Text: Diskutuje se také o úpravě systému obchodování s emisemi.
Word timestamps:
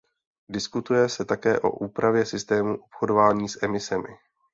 Diskutuje 0.49 1.09
se 1.09 1.25
také 1.25 1.59
o 1.59 1.69
úpravě 1.71 2.25
systému 2.25 2.77
obchodování 2.77 3.49
s 3.49 3.63
emisemi. 3.63 4.17